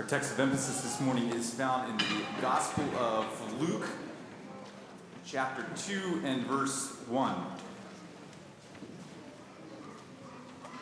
[0.00, 3.86] Our text of emphasis this morning is found in the Gospel of Luke,
[5.26, 7.34] chapter 2 and verse 1.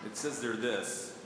[0.07, 1.19] It says there this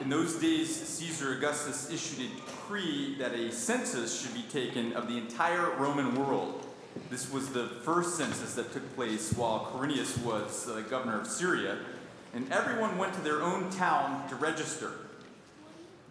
[0.00, 5.08] In those days, Caesar Augustus issued a decree that a census should be taken of
[5.08, 6.64] the entire Roman world.
[7.10, 11.76] This was the first census that took place while Quirinius was uh, governor of Syria,
[12.32, 14.92] and everyone went to their own town to register.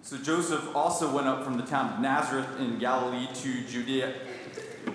[0.06, 4.14] So Joseph also went up from the town of Nazareth in Galilee to Judea,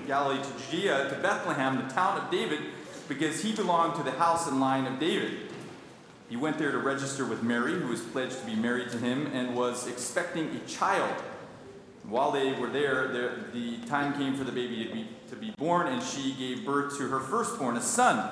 [0.07, 2.61] Galilee to Judea to Bethlehem, the town of David,
[3.09, 5.49] because he belonged to the house and line of David.
[6.29, 9.27] He went there to register with Mary, who was pledged to be married to him
[9.35, 11.13] and was expecting a child.
[12.05, 15.51] While they were there, the, the time came for the baby to be, to be
[15.59, 18.31] born, and she gave birth to her firstborn, a son.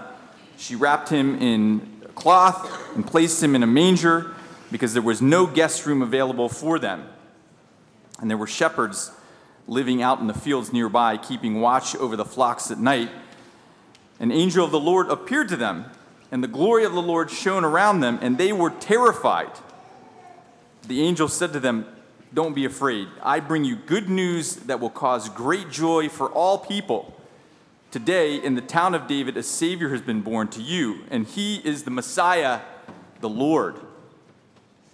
[0.56, 4.36] She wrapped him in cloth and placed him in a manger
[4.70, 7.08] because there was no guest room available for them.
[8.20, 9.12] And there were shepherds
[9.66, 13.10] living out in the fields nearby, keeping watch over the flocks at night.
[14.18, 15.86] An angel of the Lord appeared to them,
[16.32, 19.52] and the glory of the Lord shone around them, and they were terrified.
[20.86, 21.86] The angel said to them,
[22.34, 23.08] Don't be afraid.
[23.22, 27.14] I bring you good news that will cause great joy for all people.
[27.90, 31.56] Today, in the town of David, a Savior has been born to you, and he
[31.56, 32.60] is the Messiah,
[33.20, 33.76] the Lord.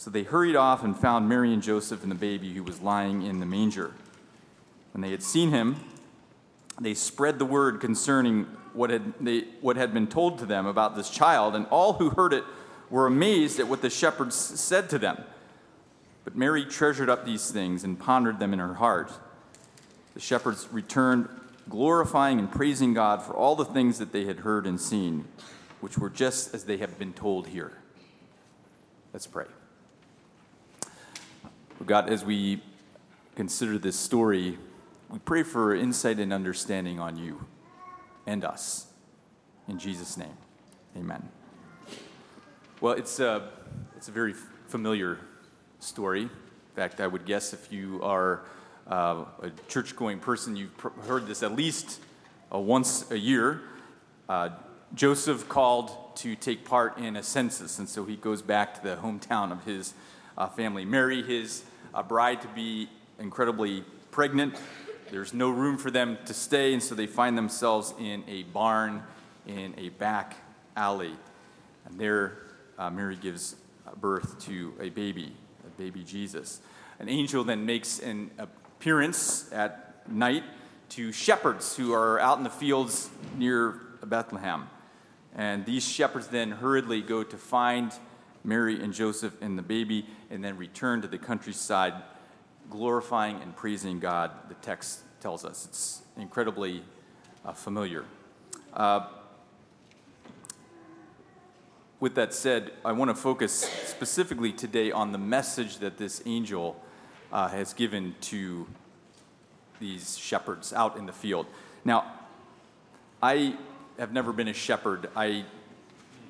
[0.00, 3.20] So they hurried off and found Mary and Joseph and the baby who was lying
[3.20, 3.92] in the manger.
[4.94, 5.76] When they had seen him,
[6.80, 10.96] they spread the word concerning what had, they, what had been told to them about
[10.96, 12.44] this child, and all who heard it
[12.88, 15.22] were amazed at what the shepherds said to them.
[16.24, 19.12] But Mary treasured up these things and pondered them in her heart.
[20.14, 21.28] The shepherds returned,
[21.68, 25.26] glorifying and praising God for all the things that they had heard and seen,
[25.82, 27.72] which were just as they have been told here.
[29.12, 29.44] Let's pray.
[31.86, 32.62] God, as we
[33.36, 34.58] consider this story,
[35.08, 37.46] we pray for insight and understanding on you
[38.26, 38.86] and us.
[39.66, 40.36] In Jesus' name,
[40.96, 41.28] amen.
[42.80, 43.48] Well, it's a,
[43.96, 44.34] it's a very
[44.68, 45.18] familiar
[45.78, 46.22] story.
[46.22, 46.30] In
[46.76, 48.42] fact, I would guess if you are
[48.86, 52.00] uh, a church going person, you've heard this at least
[52.54, 53.62] uh, once a year.
[54.28, 54.50] Uh,
[54.94, 58.96] Joseph called to take part in a census, and so he goes back to the
[58.96, 59.94] hometown of his
[60.36, 60.84] uh, family.
[60.84, 61.64] Mary, his
[61.94, 64.56] a bride to be incredibly pregnant.
[65.10, 69.02] There's no room for them to stay, and so they find themselves in a barn
[69.46, 70.36] in a back
[70.76, 71.14] alley.
[71.86, 72.38] And there,
[72.78, 73.56] uh, Mary gives
[74.00, 75.32] birth to a baby,
[75.66, 76.60] a baby Jesus.
[76.98, 80.44] An angel then makes an appearance at night
[80.90, 84.68] to shepherds who are out in the fields near Bethlehem.
[85.34, 87.92] And these shepherds then hurriedly go to find
[88.44, 91.94] Mary and Joseph and the baby, and then return to the countryside,
[92.70, 95.66] glorifying and praising God, the text tells us.
[95.66, 96.82] It's incredibly
[97.44, 98.04] uh, familiar.
[98.72, 99.06] Uh,
[101.98, 106.80] with that said, I want to focus specifically today on the message that this angel
[107.30, 108.66] uh, has given to
[109.80, 111.46] these shepherds out in the field.
[111.84, 112.10] Now,
[113.22, 113.56] I
[113.98, 115.10] have never been a shepherd.
[115.14, 115.44] I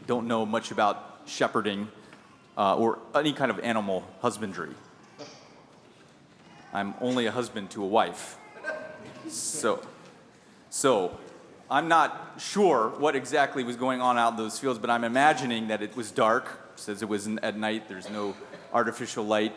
[0.06, 1.88] don't know much about shepherding
[2.60, 4.74] uh, or any kind of animal husbandry.
[6.74, 8.36] I'm only a husband to a wife.
[9.28, 9.82] So,
[10.68, 11.18] so
[11.70, 15.68] I'm not sure what exactly was going on out in those fields, but I'm imagining
[15.68, 18.36] that it was dark, says it was at night, there's no
[18.74, 19.56] artificial light.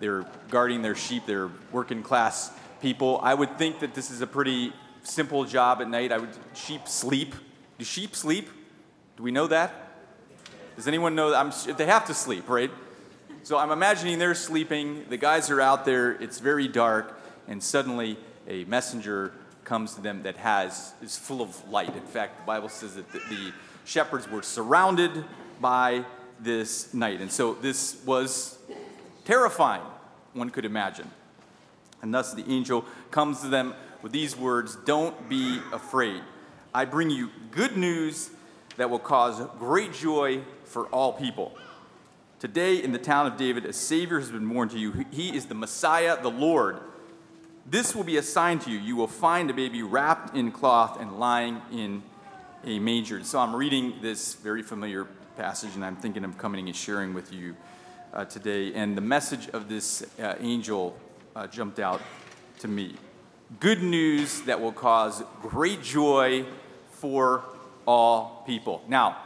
[0.00, 2.50] They're guarding their sheep, they're working class
[2.80, 3.20] people.
[3.22, 4.72] I would think that this is a pretty
[5.02, 6.10] simple job at night.
[6.10, 7.34] I would sheep sleep.
[7.78, 8.48] Do sheep sleep?
[9.18, 9.83] Do we know that?
[10.76, 11.30] Does anyone know?
[11.30, 12.70] That I'm, they have to sleep, right?
[13.44, 15.04] So I'm imagining they're sleeping.
[15.08, 16.12] The guys are out there.
[16.12, 18.16] It's very dark, and suddenly
[18.48, 19.32] a messenger
[19.64, 21.94] comes to them that has is full of light.
[21.94, 23.52] In fact, the Bible says that the, the
[23.84, 25.24] shepherds were surrounded
[25.60, 26.04] by
[26.40, 28.58] this night, and so this was
[29.24, 29.82] terrifying.
[30.32, 31.10] One could imagine.
[32.02, 36.22] And thus the angel comes to them with these words Don't be afraid.
[36.74, 38.30] I bring you good news
[38.76, 41.56] that will cause great joy for all people.
[42.40, 45.06] Today, in the town of David, a Savior has been born to you.
[45.10, 46.78] He is the Messiah, the Lord.
[47.66, 48.78] This will be a sign to you.
[48.78, 52.02] You will find a baby wrapped in cloth and lying in
[52.64, 53.22] a manger.
[53.24, 55.06] So I'm reading this very familiar
[55.36, 57.56] passage, and I'm thinking of coming and sharing with you
[58.12, 58.74] uh, today.
[58.74, 60.96] And the message of this uh, angel
[61.34, 62.02] uh, jumped out
[62.58, 62.94] to me.
[63.60, 66.44] Good news that will cause great joy
[66.90, 67.44] for
[67.86, 68.82] all people.
[68.88, 69.16] Now,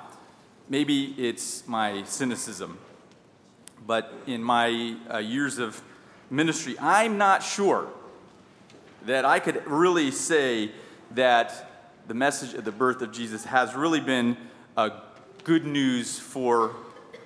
[0.68, 2.78] maybe it's my cynicism
[3.88, 5.80] but in my uh, years of
[6.30, 7.88] ministry, I'm not sure
[9.06, 10.70] that I could really say
[11.12, 11.70] that
[12.06, 14.36] the message of the birth of Jesus has really been
[14.76, 14.92] a
[15.44, 16.76] good news for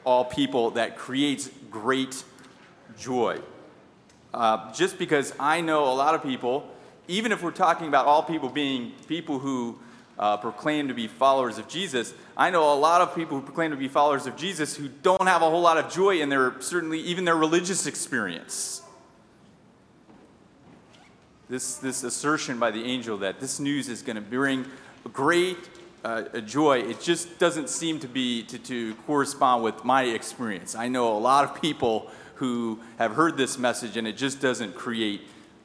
[0.05, 2.23] all people that creates great
[2.97, 3.41] joy.
[4.33, 6.71] Uh, just because I know a lot of people,
[7.09, 9.81] even if we're talking about all people being people who
[10.23, 13.73] uh, proclaim to be followers of Jesus, I know a lot of people who proclaim
[13.73, 16.55] to be followers of Jesus who don't have a whole lot of joy in their,
[16.61, 18.83] certainly even their religious experience.
[21.49, 24.65] This, this assertion by the angel that this news is going to bring
[25.13, 25.59] great
[26.05, 30.77] uh, joy, it just doesn't seem to be to, to correspond with my experience.
[30.77, 34.77] I know a lot of people who have heard this message and it just doesn't
[34.77, 35.23] create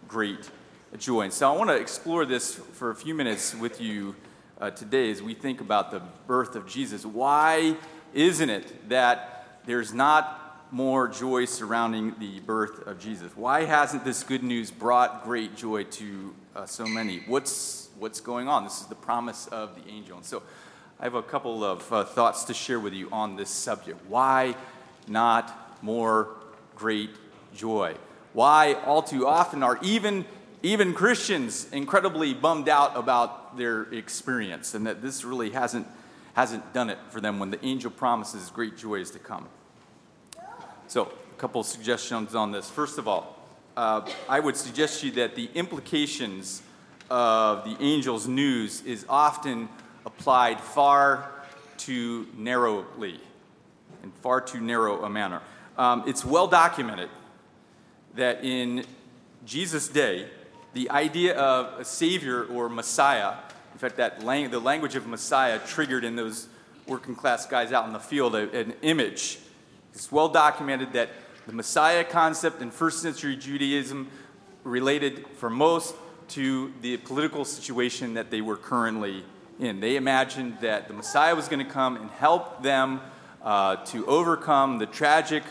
[0.08, 0.50] great
[0.98, 1.22] joy.
[1.22, 4.16] And so I want to explore this for a few minutes with you
[4.60, 7.06] uh, today as we think about the birth of Jesus.
[7.06, 7.76] Why
[8.14, 13.32] isn't it that there's not more joy surrounding the birth of Jesus?
[13.36, 17.22] Why hasn't this good news brought great joy to uh, so many?
[17.28, 18.64] What's, what's going on?
[18.64, 20.18] This is the promise of the angel.
[20.18, 20.44] And so
[21.00, 24.00] I have a couple of uh, thoughts to share with you on this subject.
[24.08, 24.56] Why
[25.08, 26.30] not more
[26.76, 27.12] great
[27.56, 27.96] joy?
[28.34, 30.26] Why, all too often, are even
[30.64, 35.88] even Christians incredibly bummed out about their experience and that this really hasn't,
[36.34, 39.48] hasn't done it for them when the angel promises great joy is to come.
[40.88, 42.70] So, a couple suggestions on this.
[42.70, 43.38] First of all,
[43.76, 46.64] uh, I would suggest to you that the implications
[47.10, 49.70] of the angel's news is often
[50.06, 51.30] applied far
[51.78, 53.20] too narrowly,
[54.04, 55.42] in far too narrow a manner.
[55.78, 57.10] Um, it's well documented
[58.16, 58.84] that in
[59.46, 60.28] Jesus' day,
[60.74, 63.36] the idea of a savior or Messiah,
[63.78, 66.48] in fact, that lang- the language of Messiah triggered in those
[66.88, 69.38] working class guys out in the field a, an image.
[69.94, 71.10] It's well documented that
[71.46, 74.08] the Messiah concept in first century Judaism
[74.64, 75.94] related for most
[76.30, 79.24] to the political situation that they were currently
[79.60, 79.80] in.
[79.80, 83.00] They imagined that the Messiah was going to come and help them
[83.44, 85.44] uh, to overcome the tragic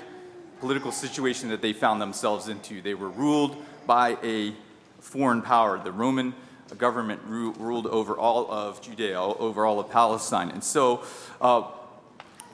[0.59, 2.83] political situation that they found themselves into.
[2.83, 3.57] They were ruled
[3.87, 4.53] by a
[4.99, 5.79] foreign power.
[5.79, 6.35] The Roman
[6.75, 10.51] government ru- ruled over all of Judea, over all of Palestine.
[10.51, 11.03] And so,
[11.41, 11.63] uh,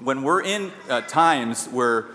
[0.00, 2.06] when we're in uh, times where,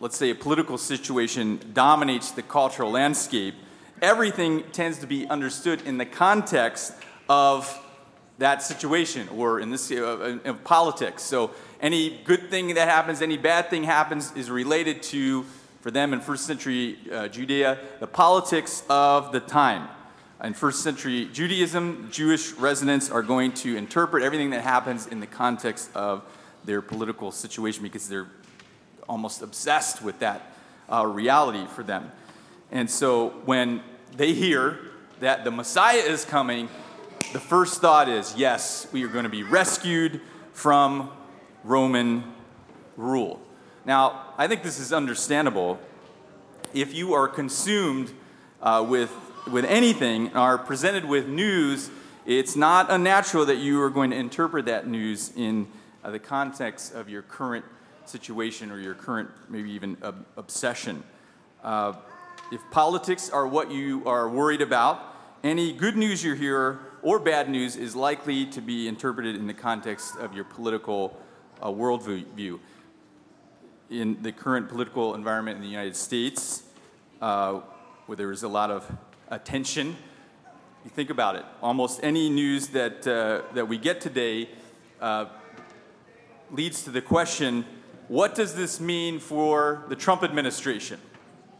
[0.00, 3.54] let's say, a political situation dominates the cultural landscape,
[4.00, 6.94] everything tends to be understood in the context
[7.28, 7.78] of
[8.38, 11.22] that situation, or in this uh, of politics.
[11.22, 15.44] So, any good thing that happens, any bad thing happens, is related to
[15.82, 19.88] for them in first century uh, Judea, the politics of the time.
[20.42, 25.26] In first century Judaism, Jewish residents are going to interpret everything that happens in the
[25.26, 26.24] context of
[26.64, 28.26] their political situation because they're
[29.08, 30.52] almost obsessed with that
[30.90, 32.10] uh, reality for them.
[32.72, 33.82] And so when
[34.16, 34.80] they hear
[35.20, 36.68] that the Messiah is coming,
[37.32, 40.20] the first thought is yes, we are going to be rescued
[40.54, 41.08] from
[41.62, 42.24] Roman
[42.96, 43.40] rule.
[43.84, 45.78] Now, I think this is understandable.
[46.74, 48.12] If you are consumed
[48.60, 49.12] uh, with,
[49.50, 51.90] with anything are presented with news,
[52.24, 55.66] it's not unnatural that you are going to interpret that news in
[56.04, 57.64] uh, the context of your current
[58.04, 61.02] situation or your current, maybe even ob- obsession.
[61.62, 61.94] Uh,
[62.52, 65.02] if politics are what you are worried about,
[65.42, 69.54] any good news you hear or bad news is likely to be interpreted in the
[69.54, 71.18] context of your political
[71.60, 72.60] uh, worldview
[73.90, 76.62] in the current political environment in the United States,
[77.20, 77.60] uh,
[78.06, 78.90] where there is a lot of
[79.32, 79.96] attention.
[80.84, 81.44] You think about it.
[81.62, 84.50] Almost any news that, uh, that we get today
[85.00, 85.26] uh,
[86.50, 87.64] leads to the question
[88.08, 91.00] what does this mean for the Trump administration?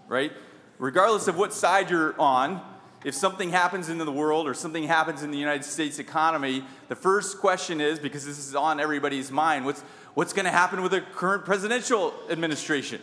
[0.07, 0.33] Right?
[0.79, 2.61] Regardless of what side you're on,
[3.05, 6.97] if something happens in the world or something happens in the United States economy, the
[6.97, 9.81] first question is because this is on everybody's mind what's,
[10.12, 13.00] what's going to happen with the current presidential administration?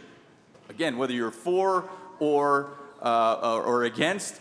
[0.69, 2.69] Again, whether you're for or,
[3.01, 4.39] uh, or against,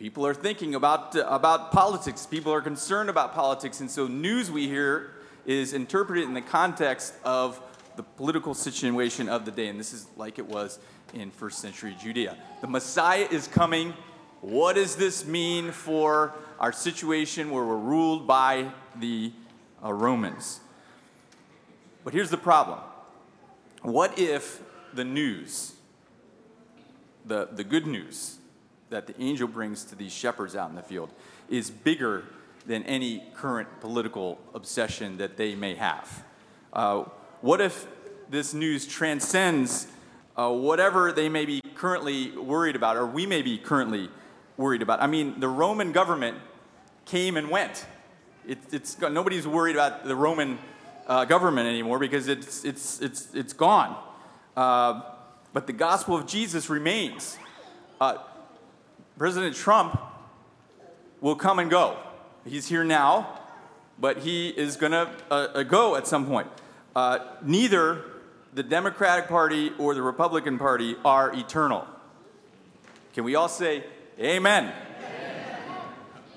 [0.00, 2.24] people are thinking about, uh, about politics.
[2.24, 3.80] People are concerned about politics.
[3.80, 5.10] And so, news we hear
[5.44, 7.60] is interpreted in the context of
[7.96, 10.78] the political situation of the day, and this is like it was
[11.12, 12.38] in first century Judea.
[12.62, 13.92] The Messiah is coming.
[14.40, 19.32] What does this mean for our situation where we're ruled by the
[19.84, 20.60] uh, Romans?
[22.04, 22.78] But here's the problem
[23.82, 24.62] what if
[24.94, 25.74] the news,
[27.26, 28.39] the, the good news
[28.90, 31.10] that the angel brings to these shepherds out in the field,
[31.48, 32.24] is bigger
[32.66, 36.24] than any current political obsession that they may have?
[36.72, 37.04] Uh,
[37.40, 37.86] what if
[38.28, 39.86] this news transcends
[40.36, 44.10] uh, whatever they may be currently worried about, or we may be currently
[44.56, 45.00] worried about?
[45.00, 46.38] I mean, the Roman government
[47.06, 47.86] came and went.
[48.46, 50.58] It, it's, nobody's worried about the Roman
[51.06, 53.96] uh, government anymore because it's, it's, it's, it's gone.
[54.56, 55.02] Uh,
[55.52, 57.38] but the gospel of Jesus remains.
[59.20, 60.00] President Trump
[61.20, 61.98] will come and go.
[62.46, 63.38] He's here now,
[63.98, 66.48] but he is going to uh, uh, go at some point.
[66.96, 68.02] Uh, neither
[68.54, 71.86] the Democratic Party or the Republican Party are eternal.
[73.12, 73.84] Can we all say
[74.18, 74.72] amen?
[74.72, 75.54] amen.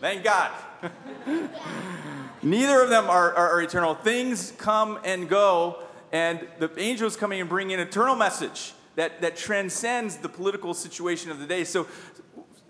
[0.01, 0.51] Thank God.
[2.43, 3.95] Neither of them are, are, are, eternal.
[3.95, 5.79] Things come and go,
[6.11, 11.31] and the angels coming and bringing an eternal message that, that transcends the political situation
[11.31, 11.63] of the day.
[11.63, 11.87] So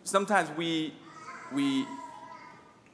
[0.04, 0.94] sometimes we,
[1.52, 1.86] we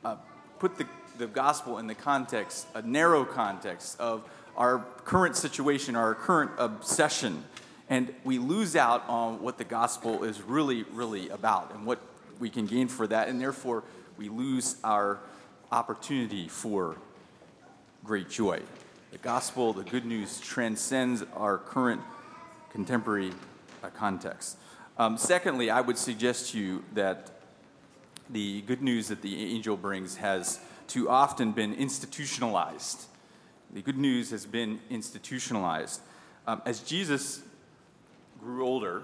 [0.03, 0.15] uh,
[0.59, 0.85] put the,
[1.17, 4.23] the gospel in the context, a narrow context of
[4.57, 7.43] our current situation, our current obsession,
[7.89, 11.99] and we lose out on what the gospel is really, really about and what
[12.39, 13.83] we can gain for that, and therefore
[14.17, 15.19] we lose our
[15.71, 16.95] opportunity for
[18.03, 18.59] great joy.
[19.11, 22.01] The gospel, the good news, transcends our current
[22.71, 23.31] contemporary
[23.83, 24.57] uh, context.
[25.00, 27.32] Um, secondly, I would suggest to you that
[28.29, 33.06] the good news that the angel brings has too often been institutionalized.
[33.72, 36.01] The good news has been institutionalized.
[36.46, 37.41] Um, as Jesus
[38.41, 39.03] grew older,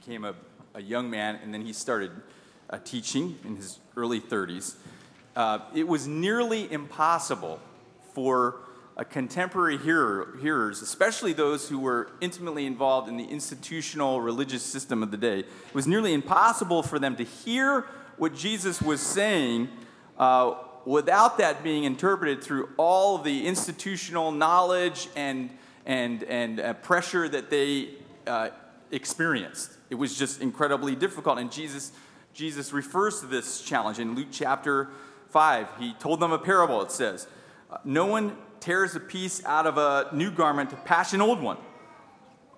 [0.00, 0.34] became a,
[0.74, 2.10] a young man, and then he started
[2.68, 4.74] uh, teaching in his early 30s,
[5.34, 7.58] uh, it was nearly impossible
[8.12, 8.56] for
[9.04, 15.10] contemporary hearer, hearers, especially those who were intimately involved in the institutional religious system of
[15.10, 17.86] the day, it was nearly impossible for them to hear
[18.18, 19.68] what Jesus was saying
[20.18, 20.54] uh,
[20.84, 25.50] without that being interpreted through all the institutional knowledge and,
[25.86, 27.90] and, and uh, pressure that they
[28.26, 28.50] uh,
[28.90, 29.72] experienced.
[29.88, 31.38] It was just incredibly difficult.
[31.38, 31.92] And Jesus,
[32.34, 34.88] Jesus refers to this challenge in Luke chapter
[35.30, 35.68] 5.
[35.78, 37.26] He told them a parable, it says.
[37.84, 41.56] No one tears a piece out of a new garment to patch an old one.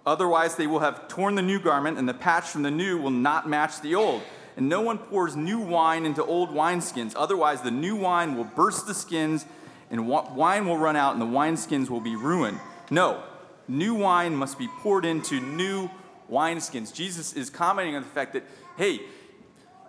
[0.05, 3.11] Otherwise, they will have torn the new garment, and the patch from the new will
[3.11, 4.23] not match the old.
[4.57, 7.15] And no one pours new wine into old wineskins.
[7.17, 9.47] Otherwise, the new wine will burst the skins,
[9.91, 12.59] and wine will run out, and the wineskins will be ruined.
[12.91, 13.23] No,
[13.69, 15.89] new wine must be poured into new
[16.31, 16.93] wineskins.
[16.93, 18.45] Jesus is commenting on the fact that,
[18.77, 19.01] hey,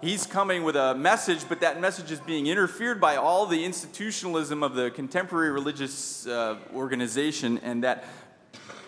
[0.03, 4.61] he's coming with a message, but that message is being interfered by all the institutionalism
[4.61, 8.03] of the contemporary religious uh, organization, and that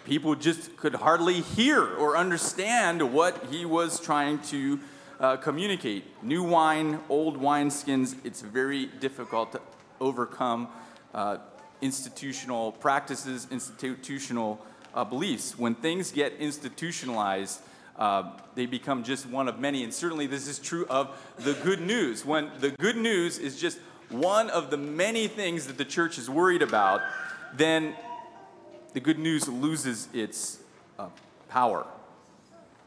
[0.03, 4.77] people just could hardly hear or understand what he was trying to
[5.21, 6.03] uh, communicate.
[6.21, 9.61] New wine, old wineskins, it's very difficult to
[10.01, 10.67] overcome
[11.13, 11.37] uh,
[11.81, 14.61] institutional practices, institutional
[14.93, 15.57] uh, beliefs.
[15.57, 17.61] When things get institutionalized,
[17.97, 19.83] uh, they become just one of many.
[19.83, 22.25] And certainly, this is true of the good news.
[22.25, 26.29] When the good news is just one of the many things that the church is
[26.29, 27.01] worried about,
[27.53, 27.95] then
[28.93, 30.59] the good news loses its
[30.99, 31.07] uh,
[31.49, 31.85] power.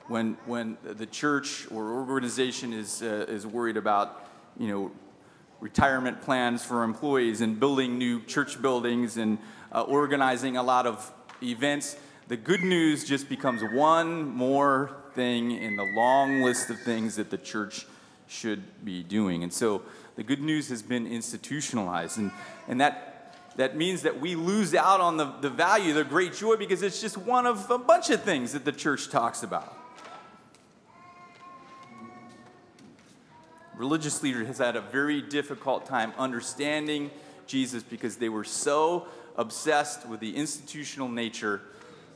[0.06, 4.26] When, when the church or organization is, uh, is worried about,
[4.58, 4.90] you know,
[5.60, 9.38] retirement plans for employees and building new church buildings and
[9.72, 11.12] uh, organizing a lot of
[11.42, 11.96] events,
[12.28, 17.30] the good news just becomes one more thing in the long list of things that
[17.30, 17.86] the church
[18.28, 19.42] should be doing.
[19.42, 19.82] And so
[20.16, 22.18] the good news has been institutionalized.
[22.18, 22.30] And,
[22.66, 26.56] and that, that means that we lose out on the, the value, the great joy,
[26.56, 29.76] because it's just one of a bunch of things that the church talks about.
[33.76, 37.12] Religious leaders has had a very difficult time understanding
[37.46, 41.62] Jesus because they were so obsessed with the institutional nature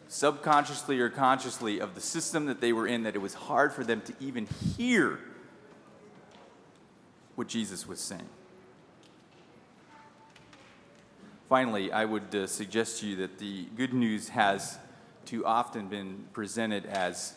[0.08, 3.84] subconsciously or consciously, of the system that they were in that it was hard for
[3.84, 5.18] them to even hear
[7.34, 8.28] what Jesus was saying.
[11.48, 14.78] Finally, I would uh, suggest to you that the good news has
[15.26, 17.34] too often been presented as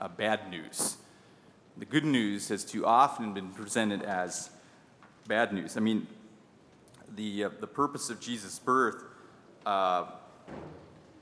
[0.00, 0.96] a bad news.
[1.76, 4.50] The good news has too often been presented as
[5.26, 5.76] bad news.
[5.76, 6.06] I mean,
[7.14, 9.04] the, uh, the purpose of Jesus' birth
[9.64, 10.06] uh,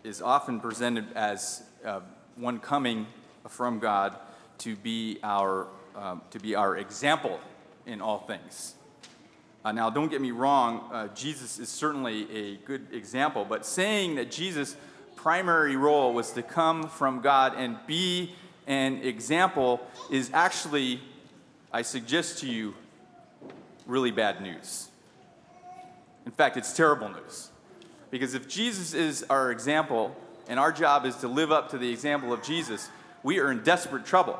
[0.08, 2.00] is often presented as uh,
[2.36, 3.06] one coming
[3.46, 4.16] from God
[4.56, 7.38] to be our, um, to be our example
[7.84, 8.74] in all things.
[9.66, 14.14] Uh, now, don't get me wrong, uh, Jesus is certainly a good example, but saying
[14.14, 14.76] that Jesus'
[15.14, 18.34] primary role was to come from God and be
[18.66, 21.02] an example is actually,
[21.70, 22.74] I suggest to you,
[23.86, 24.88] really bad news.
[26.24, 27.50] In fact, it's terrible news.
[28.10, 30.16] Because if Jesus is our example
[30.48, 32.88] and our job is to live up to the example of Jesus,
[33.22, 34.38] we are in desperate trouble.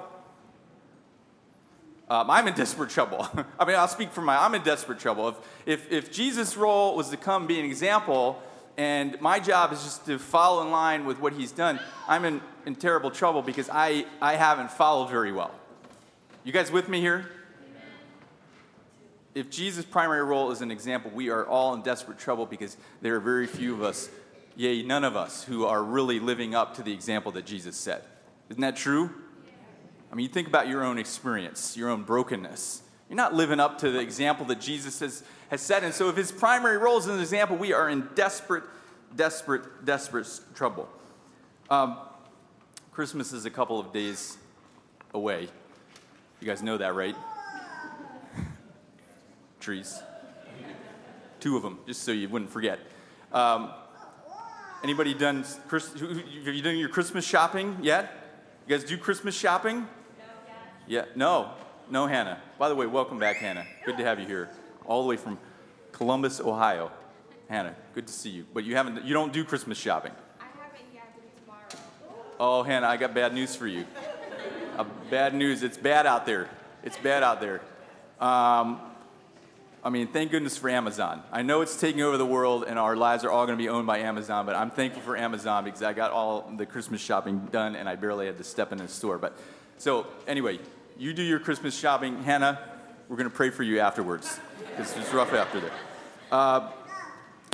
[2.11, 3.29] Um, I'm in desperate trouble.
[3.59, 5.29] I mean, I'll speak for my, I'm in desperate trouble.
[5.29, 8.43] If, if, if Jesus' role was to come be an example
[8.79, 12.41] and my job is just to follow in line with what he's done, I'm in,
[12.65, 15.51] in terrible trouble because I, I haven't followed very well.
[16.45, 17.29] You guys with me here?
[19.39, 23.15] If Jesus' primary role is an example, we are all in desperate trouble because there
[23.15, 24.11] are very few of us,
[24.57, 28.05] yea, none of us, who are really living up to the example that Jesus set.
[28.49, 29.11] Isn't that true?
[30.11, 32.83] I mean, you think about your own experience, your own brokenness.
[33.09, 35.85] You're not living up to the example that Jesus has, has set.
[35.85, 38.65] And so, if his primary role is an example, we are in desperate,
[39.15, 40.89] desperate, desperate trouble.
[41.71, 41.97] Um,
[42.91, 44.37] Christmas is a couple of days
[45.15, 45.49] away.
[46.41, 47.15] You guys know that, right?
[49.69, 50.03] Trees.
[51.41, 52.79] Two of them, just so you wouldn't forget.
[53.35, 53.71] Um,
[54.83, 58.11] anybody done, have you done your Christmas shopping yet?
[58.67, 59.87] You guys do Christmas shopping?
[60.87, 61.51] Yeah, no,
[61.91, 62.41] no, Hannah.
[62.59, 63.67] By the way, welcome back, Hannah.
[63.85, 64.49] Good to have you here,
[64.87, 65.37] all the way from
[65.93, 66.91] Columbus, Ohio.
[67.51, 68.47] Hannah, good to see you.
[68.55, 70.13] But you haven't, you don't do Christmas shopping.
[70.41, 71.69] I haven't yet, tomorrow.
[72.41, 73.85] Oh, Hannah, I got bad news for you.
[74.79, 75.63] Uh, bad news.
[75.63, 76.49] It's bad out there.
[76.83, 77.61] It's bad out there.
[78.19, 78.81] Um,
[79.83, 81.23] I mean, thank goodness for Amazon.
[81.31, 83.69] I know it's taking over the world and our lives are all going to be
[83.69, 87.49] owned by Amazon, but I'm thankful for Amazon because I got all the Christmas shopping
[87.53, 89.19] done and I barely had to step in the store.
[89.19, 89.39] But
[89.77, 90.59] so, anyway,
[90.99, 92.25] you do your Christmas shopping.
[92.25, 92.59] Hannah,
[93.09, 94.41] we're going to pray for you afterwards.
[94.71, 95.73] Because it's rough after there.
[96.33, 96.71] Uh,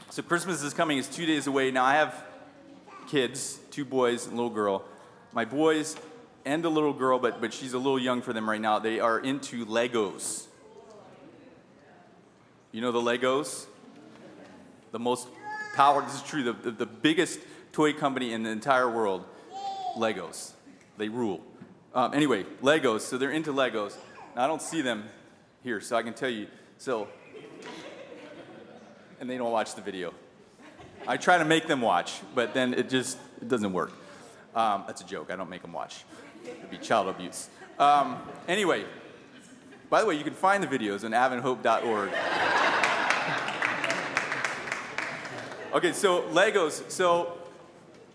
[0.08, 0.96] so Christmas is coming.
[0.96, 1.70] It's two days away.
[1.70, 2.24] Now I have
[3.08, 4.84] kids, two boys and a little girl.
[5.32, 5.94] My boys
[6.46, 8.78] and a little girl, but, but she's a little young for them right now.
[8.78, 10.46] They are into Legos.
[12.74, 13.66] You know the Legos?
[14.90, 15.28] The most
[15.76, 17.38] power, this is true, the, the, the biggest
[17.70, 19.24] toy company in the entire world,
[19.96, 20.54] Legos.
[20.98, 21.40] They rule.
[21.94, 23.02] Um, anyway, Legos.
[23.02, 23.96] So they're into Legos.
[24.34, 25.04] Now, I don't see them
[25.62, 26.48] here, so I can tell you.
[26.78, 27.06] So,
[29.20, 30.12] and they don't watch the video.
[31.06, 33.92] I try to make them watch, but then it just it doesn't work.
[34.52, 35.30] Um, that's a joke.
[35.30, 36.02] I don't make them watch.
[36.44, 37.48] It'd be child abuse.
[37.78, 38.84] Um, anyway,
[39.90, 42.10] by the way, you can find the videos on adventhope.org.
[45.74, 46.90] okay, so Legos.
[46.90, 47.36] So,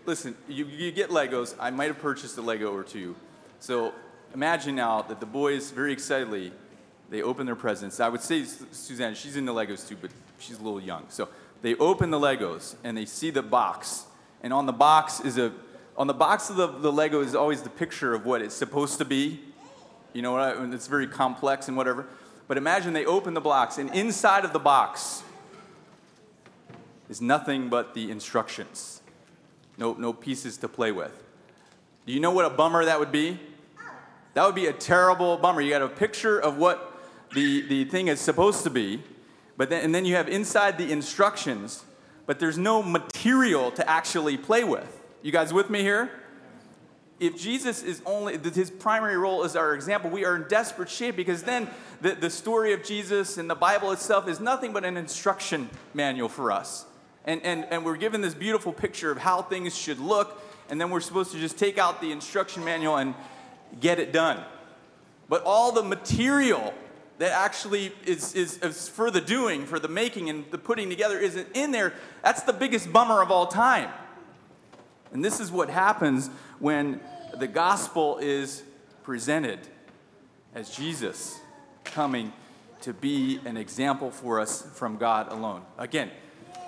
[0.06, 1.54] listen, you, you get Legos.
[1.60, 3.14] I might have purchased a Lego or two.
[3.60, 3.92] So
[4.34, 6.52] imagine now that the boys, very excitedly,
[7.10, 8.00] they open their presents.
[8.00, 11.04] I would say Suzanne, she's into Legos too, but she's a little young.
[11.08, 11.28] So
[11.62, 14.06] they open the Legos and they see the box.
[14.42, 15.52] And on the box is a,
[15.96, 18.98] on the box of the, the Lego is always the picture of what it's supposed
[18.98, 19.40] to be.
[20.12, 20.38] You know,
[20.72, 22.06] it's very complex and whatever.
[22.48, 25.22] But imagine they open the box, and inside of the box
[27.10, 29.02] is nothing but the instructions.
[29.76, 31.12] No, no pieces to play with.
[32.06, 33.38] Do you know what a bummer that would be?
[34.34, 35.60] That would be a terrible bummer.
[35.60, 36.96] You got a picture of what
[37.34, 39.02] the, the thing is supposed to be,
[39.56, 41.84] but then, and then you have inside the instructions,
[42.26, 45.02] but there's no material to actually play with.
[45.22, 46.12] You guys with me here?
[47.18, 51.16] If Jesus is only, his primary role is our example, we are in desperate shape
[51.16, 51.68] because then
[52.00, 56.28] the, the story of Jesus and the Bible itself is nothing but an instruction manual
[56.28, 56.86] for us.
[57.24, 60.90] And, and, and we're given this beautiful picture of how things should look, and then
[60.90, 63.14] we're supposed to just take out the instruction manual and
[63.80, 64.42] get it done.
[65.28, 66.74] But all the material
[67.18, 71.18] that actually is, is, is, for the doing, for the making, and the putting together
[71.18, 73.90] isn't in there, that's the biggest bummer of all time.
[75.12, 77.00] And this is what happens when
[77.38, 78.62] the gospel is
[79.02, 79.58] presented
[80.54, 81.38] as Jesus
[81.84, 82.32] coming
[82.82, 85.62] to be an example for us from God alone.
[85.76, 86.10] Again,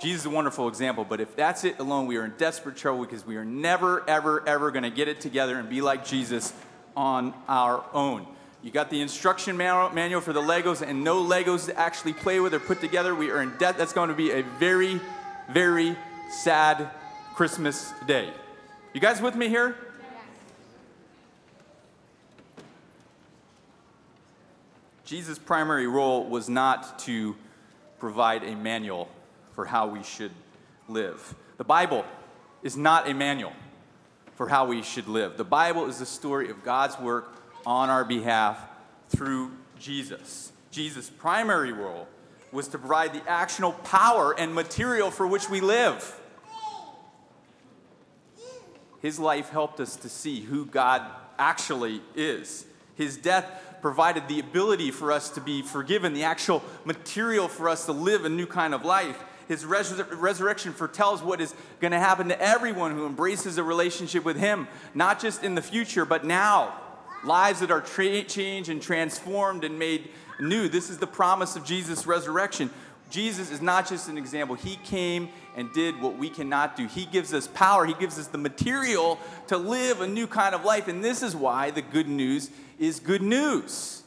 [0.01, 3.05] Jesus is a wonderful example, but if that's it alone, we are in desperate trouble
[3.05, 6.53] because we are never, ever, ever going to get it together and be like Jesus
[6.97, 8.27] on our own.
[8.63, 12.55] You got the instruction manual for the Legos and no Legos to actually play with
[12.55, 13.15] or put together.
[13.15, 13.79] We are in debt.
[13.79, 15.01] That's going to be a very,
[15.51, 15.97] very
[16.31, 16.91] sad
[17.35, 18.31] Christmas day.
[18.93, 19.77] You guys with me here?
[25.05, 27.37] Jesus' primary role was not to
[27.99, 29.09] provide a manual
[29.55, 30.33] for how we should
[30.89, 31.35] live.
[31.59, 32.05] The Bible
[32.63, 33.53] is not a manual
[34.35, 35.37] for how we should live.
[35.37, 37.37] The Bible is the story of God's work
[37.67, 38.59] on our behalf
[39.09, 40.53] through Jesus.
[40.71, 42.09] Jesus' primary role
[42.51, 46.19] was to provide the actional power and material for which we live.
[49.01, 51.03] His life helped us to see who God
[51.39, 52.65] actually is.
[52.95, 53.47] His death
[53.81, 58.25] provided the ability for us to be forgiven, the actual material for us to live
[58.25, 59.23] a new kind of life.
[59.49, 64.25] His resur- resurrection foretells what is going to happen to everyone who embraces a relationship
[64.25, 66.79] with Him, not just in the future, but now.
[67.25, 70.09] Lives that are tra- changed and transformed and made
[70.41, 70.69] new.
[70.69, 72.69] This is the promise of Jesus' resurrection.
[73.11, 74.57] Jesus is not just an example.
[74.57, 76.87] He came and did what we cannot do.
[76.87, 80.65] He gives us power, He gives us the material to live a new kind of
[80.65, 80.89] life.
[80.89, 84.02] And this is why the good news is good news.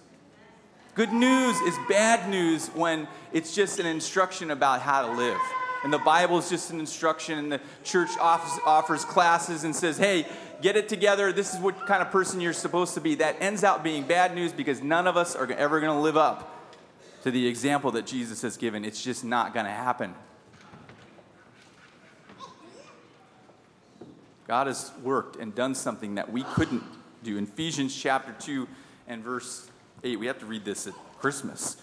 [0.95, 5.39] Good news is bad news when it's just an instruction about how to live.
[5.83, 9.97] And the Bible is just an instruction, and the church offers, offers classes and says,
[9.97, 10.25] hey,
[10.61, 11.33] get it together.
[11.33, 13.15] This is what kind of person you're supposed to be.
[13.15, 16.15] That ends out being bad news because none of us are ever going to live
[16.15, 16.65] up
[17.23, 18.85] to the example that Jesus has given.
[18.85, 20.15] It's just not going to happen.
[24.47, 26.83] God has worked and done something that we couldn't
[27.21, 27.37] do.
[27.37, 28.65] In Ephesians chapter 2
[29.07, 29.69] and verse
[30.05, 31.77] 8, we have to read this at Christmas.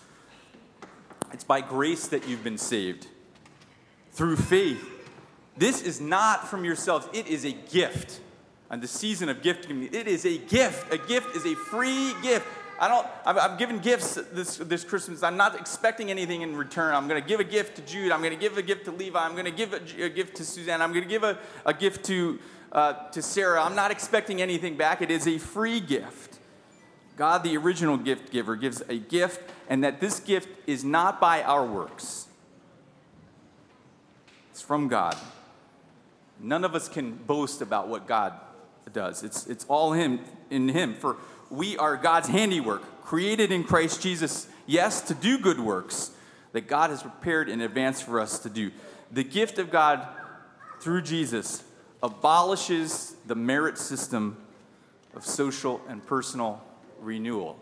[1.33, 3.07] It's by grace that you've been saved
[4.13, 4.89] through faith.
[5.57, 8.21] This is not from yourselves, it is a gift.
[8.71, 10.93] And the season of gift it is a gift.
[10.93, 12.47] A gift is a free gift
[12.83, 15.23] I don't, I've, I've given gifts this, this Christmas.
[15.23, 16.93] I'm not expecting anything in return.
[16.97, 18.11] I'm going to give a gift to Jude.
[18.11, 19.17] I'm going to give a gift to Levi.
[19.17, 20.83] I'm going to give a, a gift to Suzanne.
[20.83, 22.41] I'm going to give a, a gift to,
[22.73, 23.63] uh, to Sarah.
[23.63, 25.01] I'm not expecting anything back.
[25.01, 26.32] It is a free gift.
[27.23, 31.41] God, the original gift giver, gives a gift, and that this gift is not by
[31.45, 32.27] our works.
[34.51, 35.17] It's from God.
[36.41, 38.33] None of us can boast about what God
[38.93, 39.23] does.
[39.23, 40.19] It's, it's all Him
[40.51, 40.95] in Him.
[40.95, 41.17] For
[41.49, 46.11] we are God's handiwork, created in Christ Jesus, yes, to do good works
[46.51, 48.73] that God has prepared in advance for us to do.
[49.13, 50.09] The gift of God
[50.81, 51.63] through Jesus
[52.03, 54.39] abolishes the merit system
[55.15, 56.61] of social and personal
[57.03, 57.59] renewal.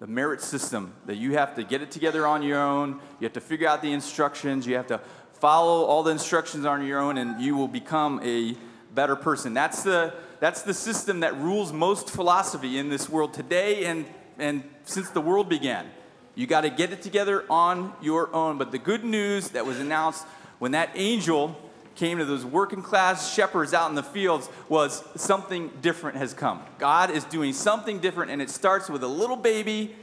[0.00, 3.32] The merit system that you have to get it together on your own, you have
[3.34, 5.00] to figure out the instructions, you have to
[5.32, 8.56] follow all the instructions on your own, and you will become a
[8.94, 9.54] better person.
[9.54, 14.04] That's the that's the system that rules most philosophy in this world today and,
[14.38, 15.86] and since the world began.
[16.34, 18.58] You got to get it together on your own.
[18.58, 20.24] But the good news that was announced
[20.58, 21.56] when that angel
[21.94, 26.62] came to those working class shepherds out in the fields was something different has come.
[26.78, 29.94] God is doing something different, and it starts with a little baby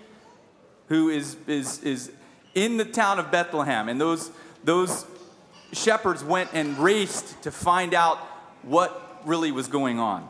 [0.87, 2.11] who is, is, is
[2.55, 3.89] in the town of Bethlehem.
[3.89, 4.31] And those,
[4.63, 5.05] those
[5.73, 8.17] shepherds went and raced to find out
[8.63, 10.27] what really was going on.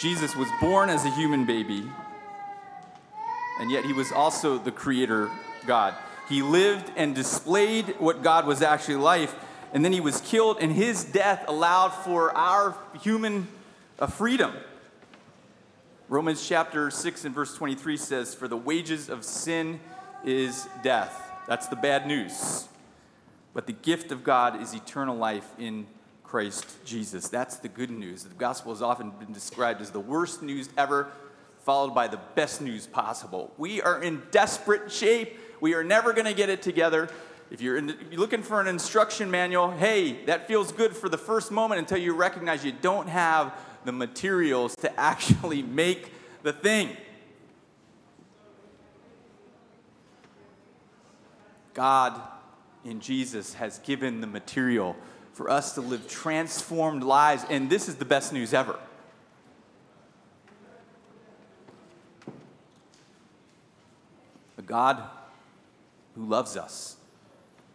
[0.00, 1.84] Jesus was born as a human baby,
[3.60, 5.30] and yet he was also the creator
[5.66, 5.94] God.
[6.28, 9.30] He lived and displayed what God was actually like,
[9.74, 13.48] and then he was killed, and his death allowed for our human
[13.98, 14.54] uh, freedom.
[16.08, 19.80] Romans chapter 6 and verse 23 says, For the wages of sin
[20.24, 21.20] is death.
[21.48, 22.68] That's the bad news.
[23.52, 25.88] But the gift of God is eternal life in
[26.22, 27.28] Christ Jesus.
[27.28, 28.22] That's the good news.
[28.22, 31.08] The gospel has often been described as the worst news ever,
[31.64, 33.52] followed by the best news possible.
[33.58, 35.36] We are in desperate shape.
[35.60, 37.08] We are never going to get it together.
[37.50, 41.18] If you're, in, you're looking for an instruction manual, hey, that feels good for the
[41.18, 43.54] first moment until you recognize you don't have
[43.84, 46.96] the materials to actually make the thing.
[51.74, 52.20] God
[52.84, 54.96] in Jesus has given the material
[55.32, 57.44] for us to live transformed lives.
[57.50, 58.78] And this is the best news ever.
[64.56, 65.02] A God
[66.14, 66.96] who loves us,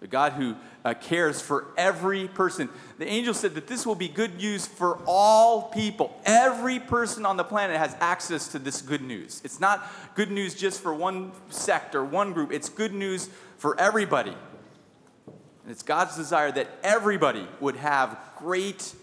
[0.01, 2.69] a God who uh, cares for every person.
[2.99, 6.19] The angel said that this will be good news for all people.
[6.25, 9.41] Every person on the planet has access to this good news.
[9.43, 9.85] It's not
[10.15, 14.33] good news just for one sect or one group, it's good news for everybody.
[15.63, 18.95] And it's God's desire that everybody would have great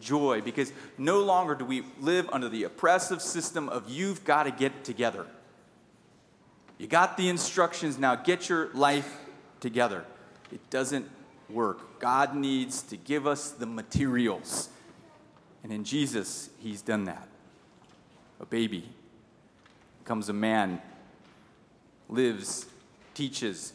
[0.00, 4.52] joy because no longer do we live under the oppressive system of you've got to
[4.52, 5.26] get together.
[6.78, 9.12] You got the instructions, now get your life
[9.58, 10.04] together.
[10.52, 11.08] It doesn't
[11.50, 12.00] work.
[12.00, 14.68] God needs to give us the materials.
[15.62, 17.28] And in Jesus, He's done that.
[18.40, 18.88] A baby
[20.02, 20.80] becomes a man,
[22.08, 22.66] lives,
[23.14, 23.72] teaches,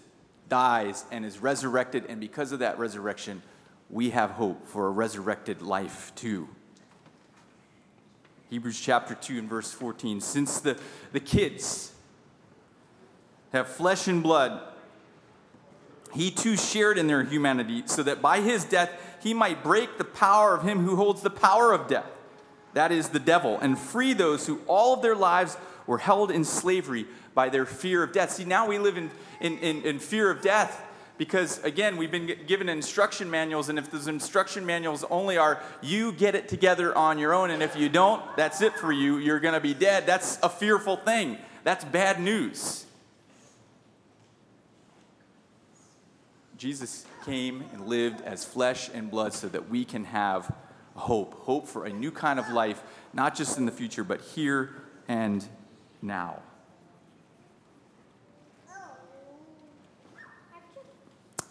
[0.49, 3.41] dies, and is resurrected, and because of that resurrection,
[3.89, 6.47] we have hope for a resurrected life too.
[8.49, 10.21] Hebrews chapter 2 and verse 14.
[10.21, 10.79] Since the,
[11.11, 11.91] the kids
[13.51, 14.61] have flesh and blood,
[16.13, 20.03] he too shared in their humanity, so that by his death he might break the
[20.03, 22.09] power of him who holds the power of death,
[22.73, 26.43] that is, the devil, and free those who all of their lives were held in
[26.43, 28.31] slavery by their fear of death.
[28.31, 30.81] See, now we live in, in, in, in fear of death
[31.17, 36.11] because, again, we've been given instruction manuals, and if those instruction manuals only are you
[36.11, 39.39] get it together on your own, and if you don't, that's it for you, you're
[39.39, 41.37] going to be dead, that's a fearful thing.
[41.63, 42.85] That's bad news.
[46.63, 50.49] Jesus came and lived as flesh and blood so that we can have
[50.95, 54.73] hope hope for a new kind of life, not just in the future, but here
[55.09, 55.45] and
[56.01, 56.41] now.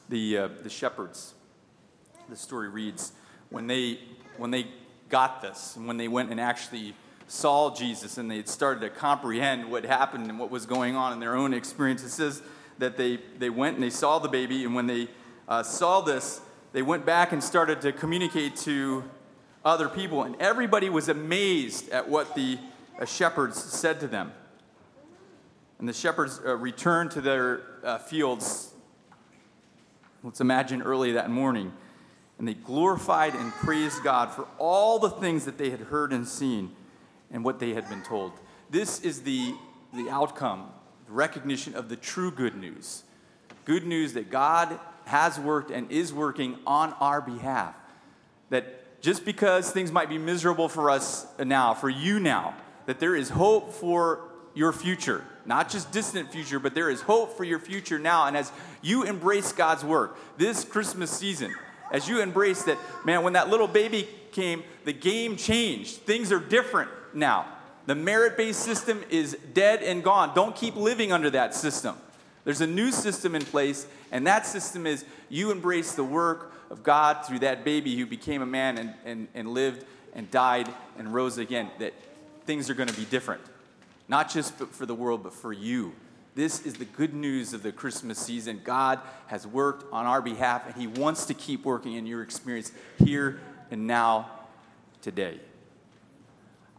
[0.08, 1.34] The, uh, the shepherds,
[2.30, 3.12] the story reads,
[3.50, 3.98] when they,
[4.38, 4.66] when they
[5.10, 6.94] got this, and when they went and actually
[7.28, 11.12] saw Jesus and they had started to comprehend what happened and what was going on
[11.12, 12.40] in their own experience, it says
[12.78, 15.08] that they, they went and they saw the baby, and when they
[15.48, 16.40] uh, saw this,
[16.72, 19.04] they went back and started to communicate to
[19.64, 22.58] other people, and everybody was amazed at what the
[22.98, 24.32] uh, shepherds said to them.
[25.78, 28.72] And the shepherds uh, returned to their uh, fields,
[30.22, 31.72] let's imagine early that morning,
[32.38, 36.26] and they glorified and praised God for all the things that they had heard and
[36.26, 36.72] seen
[37.30, 38.32] and what they had been told.
[38.70, 39.54] This is the,
[39.94, 40.70] the outcome,
[41.12, 43.02] recognition of the true good news.
[43.64, 47.74] Good news that God has worked and is working on our behalf.
[48.50, 52.54] That just because things might be miserable for us now, for you now,
[52.86, 54.20] that there is hope for
[54.54, 55.24] your future.
[55.44, 58.26] Not just distant future, but there is hope for your future now.
[58.26, 61.52] And as you embrace God's work this Christmas season,
[61.90, 65.96] as you embrace that, man, when that little baby came, the game changed.
[65.98, 67.46] Things are different now.
[67.86, 70.32] The merit based system is dead and gone.
[70.34, 71.96] Don't keep living under that system.
[72.44, 76.82] There's a new system in place, and that system is you embrace the work of
[76.82, 80.68] God through that baby who became a man and, and, and lived and died
[80.98, 81.70] and rose again.
[81.78, 81.94] That
[82.44, 83.42] things are going to be different.
[84.08, 85.92] Not just for the world, but for you.
[86.34, 88.60] This is the good news of the Christmas season.
[88.64, 92.72] God has worked on our behalf, and He wants to keep working in your experience
[93.04, 93.40] here
[93.70, 94.30] and now,
[95.02, 95.40] today.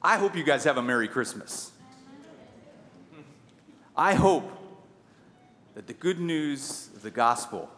[0.06, 1.72] I hope you guys have a Merry Christmas.
[3.96, 4.52] I hope
[5.76, 7.70] that the good news of the gospel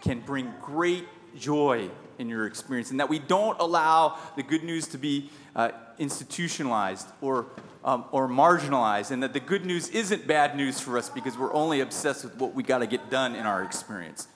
[0.00, 1.04] can bring great
[1.36, 5.70] joy in your experience and that we don't allow the good news to be uh,
[5.98, 7.44] institutionalized or,
[7.84, 11.52] um, or marginalized and that the good news isn't bad news for us because we're
[11.52, 14.28] only obsessed with what we got to get done in our experience.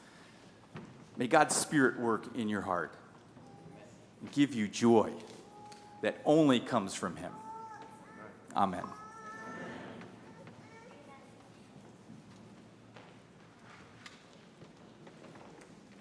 [1.17, 2.93] May God's Spirit work in your heart
[4.21, 5.11] and give you joy
[6.03, 7.33] that only comes from Him.
[8.57, 8.85] Amen.